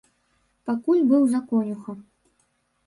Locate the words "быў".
1.11-1.23